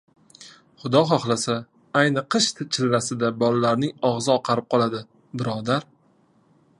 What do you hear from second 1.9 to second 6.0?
ayni qish chillasida bolalarning og‘zi oqarib qoladi, birodar!